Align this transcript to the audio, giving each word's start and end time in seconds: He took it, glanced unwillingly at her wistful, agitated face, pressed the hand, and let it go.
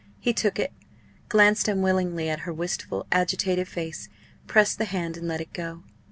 He 0.19 0.33
took 0.33 0.57
it, 0.57 0.73
glanced 1.29 1.67
unwillingly 1.67 2.27
at 2.27 2.39
her 2.39 2.51
wistful, 2.51 3.05
agitated 3.11 3.67
face, 3.67 4.09
pressed 4.47 4.79
the 4.79 4.85
hand, 4.85 5.15
and 5.15 5.27
let 5.27 5.41
it 5.41 5.53
go. 5.53 5.83